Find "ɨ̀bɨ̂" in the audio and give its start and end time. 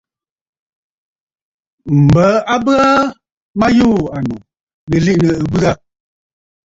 5.43-5.57